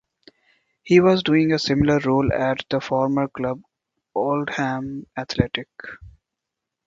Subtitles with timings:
[0.81, 3.61] He was doing a similar role at former club
[4.15, 5.67] Oldham Athletic.